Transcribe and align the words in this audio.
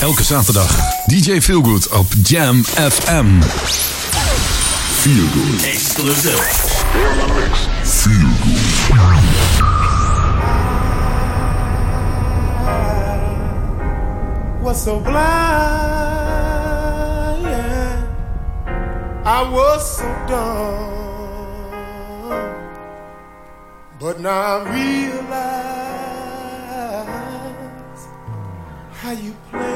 Elke 0.00 0.24
zaterdag 0.24 0.76
DJ 1.06 1.40
Feelgood 1.40 1.88
op 1.88 2.06
Jam 2.22 2.64
FM. 2.64 3.26
Feelgood. 5.00 5.62
Exclusive. 5.62 6.66
was 14.62 14.84
so 14.84 15.00
blind. 15.00 15.18
I 19.24 19.50
was 19.50 19.96
so 19.96 20.04
dumb. 20.28 20.98
But 23.98 24.20
now 24.20 24.40
I 24.40 24.62
realize 24.74 25.38
how 28.92 29.12
you 29.12 29.34
played. 29.50 29.67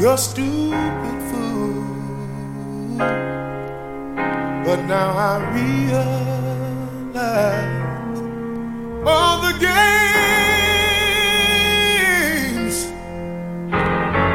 Your 0.00 0.16
stupid 0.16 1.18
fool. 1.28 1.84
But 4.64 4.80
now 4.86 5.10
I 5.16 5.38
realize 5.58 6.04
all 9.04 9.40
the 9.42 9.52
games 9.58 9.66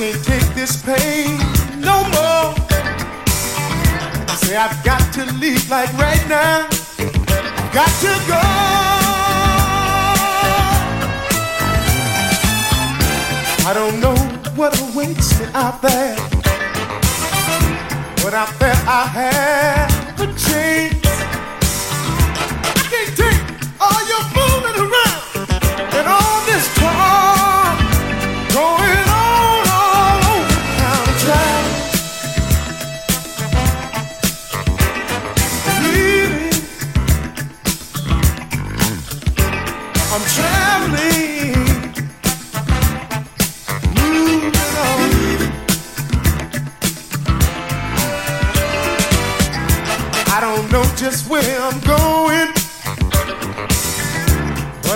can't 0.00 0.24
take 0.24 0.54
this 0.54 0.80
pain 0.80 1.36
no 1.78 2.02
more. 2.14 2.54
I 4.30 4.34
say 4.40 4.56
I've 4.56 4.82
got 4.82 5.12
to 5.12 5.26
leave 5.34 5.68
like 5.68 5.92
right 5.98 6.26
now. 6.26 6.66
I've 6.98 7.70
got 7.74 7.92
to 8.00 8.12
go. 8.26 8.40
I 13.68 13.72
don't 13.74 14.00
know 14.00 14.16
what 14.56 14.72
awaits 14.80 15.38
me 15.38 15.44
out 15.52 15.82
there. 15.82 16.16
But 18.22 18.32
I 18.32 18.46
there 18.58 18.82
I 18.86 19.04
have 19.18 20.20
a 20.20 20.26
chance. 20.38 21.09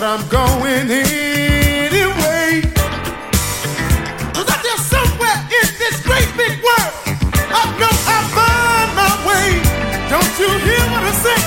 I'm 0.06 0.28
going 0.28 0.90
anyway. 0.90 2.60
Was 4.36 4.46
I 4.52 4.58
just 4.62 4.90
somewhere 4.92 5.40
in 5.48 5.68
this 5.80 5.96
great 6.04 6.28
big 6.36 6.60
world? 6.60 6.92
I 7.48 7.64
know 7.80 7.88
I 7.88 8.20
find 8.36 8.90
my 9.00 9.12
way. 9.24 9.48
Don't 10.12 10.34
you 10.38 10.50
hear 10.60 10.84
what 10.92 11.04
I 11.04 11.12
say? 11.24 11.40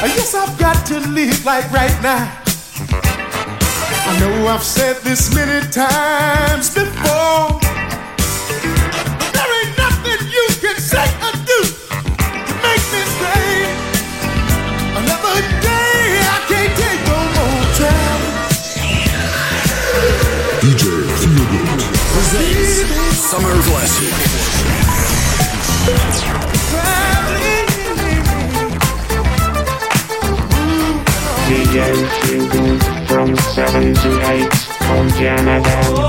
I 0.00 0.08
uh, 0.08 0.16
guess 0.16 0.34
I've 0.34 0.58
got 0.58 0.86
to 0.86 1.00
leave 1.10 1.44
like 1.44 1.70
right 1.72 2.02
now. 2.02 2.24
I 4.08 4.18
know 4.18 4.48
I've 4.48 4.62
said 4.62 4.96
this 5.02 5.34
many 5.34 5.60
times 5.70 6.72
before. 6.72 7.75
DJ 20.66 20.82
Feelgood. 21.20 21.80
Presents 22.10 23.18
Summer 23.30 23.54
Classic. 23.62 24.10
DJ 31.46 31.76
Feelgood 32.18 32.82
from 33.06 33.36
7 33.36 33.94
to 33.94 34.10
8 34.28 34.90
on 34.90 35.08
Jamm 35.10 36.05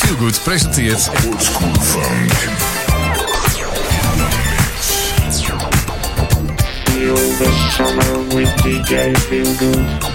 Feelgood 0.00 0.40
presenteert... 0.42 1.10
Oldschool 1.26 1.80
Funk. 1.80 2.32
Feel 9.28 9.44
the. 9.44 10.09